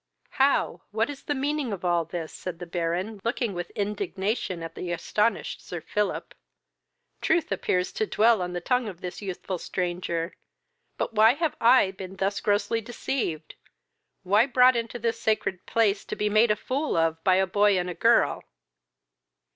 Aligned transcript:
"How! 0.31 0.81
what 0.89 1.11
is 1.11 1.21
the 1.25 1.35
meaning 1.35 1.71
of 1.71 1.85
all 1.85 2.05
this? 2.05 2.33
(said 2.33 2.57
the 2.57 2.65
Baron, 2.65 3.21
looking 3.23 3.53
with 3.53 3.69
indignation 3.75 4.63
at 4.63 4.73
the 4.73 4.91
astonished 4.91 5.61
Sir 5.63 5.79
Philip;) 5.79 6.33
truth 7.21 7.51
appears 7.51 7.91
to 7.91 8.07
dwell 8.07 8.41
on 8.41 8.53
the 8.53 8.61
tongue 8.61 8.87
of 8.87 9.01
this 9.01 9.21
youthful 9.21 9.59
stranger. 9.59 10.33
But 10.97 11.13
why 11.13 11.35
have 11.35 11.55
I 11.61 11.91
been 11.91 12.15
thus 12.15 12.39
grossly 12.41 12.81
deceived? 12.81 13.53
why 14.23 14.47
brought 14.47 14.75
into 14.75 14.97
this 14.97 15.21
sacred 15.21 15.67
place 15.67 16.03
to 16.05 16.15
be 16.15 16.29
made 16.31 16.49
a 16.49 16.55
fool 16.55 16.95
of 16.97 17.23
by 17.23 17.35
a 17.35 17.45
boy 17.45 17.77
and 17.77 17.87
a 17.87 17.93
girl?" 17.93 18.43